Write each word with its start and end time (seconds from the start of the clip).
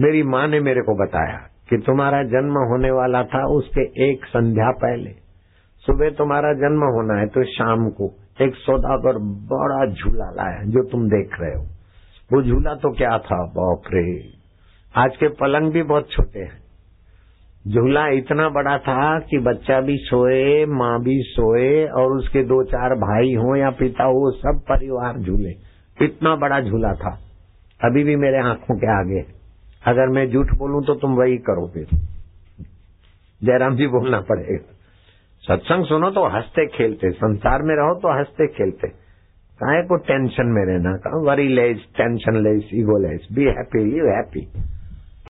मेरी 0.00 0.22
माँ 0.22 0.48
ने 0.48 0.60
मेरे 0.60 0.80
को 0.80 0.94
बताया 0.94 1.38
कि 1.70 1.76
तुम्हारा 1.76 2.22
जन्म 2.22 2.52
होने 2.52 2.90
वाला 2.90 3.24
था 3.24 3.46
उसके 3.46 4.10
एक 4.10 4.24
संध्या 4.24 4.70
पहले। 4.70 5.10
सुबह 5.76 6.10
तुम्हारा 6.10 6.52
जन्म 6.52 6.80
होना 6.82 7.20
है 7.20 7.26
तो 7.26 7.44
शाम 7.44 7.90
को 7.90 8.14
एक 8.42 8.54
सौदागर 8.54 9.18
बड़ा 9.22 9.86
झूला 9.86 10.30
लाया 10.30 10.62
जो 10.64 10.88
तुम 10.88 11.08
देख 11.08 11.30
रहे 11.40 11.54
हो। 11.54 11.62
वो 12.32 12.42
झूला 12.42 12.74
तो 12.74 12.92
क्या 12.92 13.18
था? 13.18 13.46
बाप 13.46 13.82
रे। 13.94 14.32
आज 14.96 15.16
के 15.16 15.28
पलंग 15.28 15.72
भी 15.72 15.82
बहुत 15.82 16.10
छोटे 16.10 16.40
हैं। 16.40 16.60
झूला 17.68 18.08
इतना 18.08 18.48
बड़ा 18.48 18.78
था 18.78 19.18
कि 19.18 19.38
बच्चा 19.38 19.80
भी 19.80 19.96
सोए, 19.96 20.66
माँ 20.66 21.02
भी 21.02 21.22
सोए 21.22 21.86
और 21.86 22.12
उसके 22.12 22.42
दो 22.42 22.64
चार 22.64 22.90
भाई 22.90 23.34
हो 23.34 23.56
या 23.56 23.70
पिता 23.70 24.04
हो, 24.04 24.30
सब 24.30 24.60
परिवार 24.68 25.18
झूले। 25.18 25.50
इतना 26.04 26.36
बड़ा 26.36 26.60
झूला 26.60 26.92
था। 26.92 27.18
अभी 27.84 28.04
भी 28.04 28.16
मेरे 28.16 28.38
आँखों 28.38 28.76
के 28.76 29.00
आगे 29.00 29.39
अगर 29.86 30.08
मैं 30.08 30.30
झूठ 30.30 30.46
बोलूँ 30.56 30.84
तो 30.84 30.94
तुम 30.94 31.14
वही 31.14 31.36
करो 31.38 31.66
फिर। 31.74 31.86
जयराम 33.44 33.76
जी 33.76 33.86
बोलना 33.86 34.20
पड़ेगा। 34.20 34.76
सत्संग 35.44 35.84
सुनो 35.84 36.10
तो 36.10 36.26
हँसते 36.28 36.66
खेलते, 36.66 37.10
संसार 37.10 37.62
में 37.62 37.74
रहो 37.74 37.94
तो 37.94 38.18
हँसते 38.18 38.46
खेलते। 38.46 38.88
काहे 39.60 39.82
को 39.82 39.96
टेंशन 39.96 40.46
में 40.46 40.64
रहना? 40.66 41.20
Worry 41.30 41.48
less 41.48 41.76
tension 41.96 42.36
less 42.36 42.70
ego 42.74 42.98
less 42.98 43.28
be 43.32 43.44
happy 43.44 43.98
you 43.98 44.04
happy 44.06 44.40